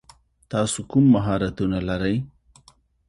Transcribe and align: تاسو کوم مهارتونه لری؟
تاسو 0.51 0.79
کوم 0.91 1.05
مهارتونه 1.15 1.77
لری؟ 1.87 2.15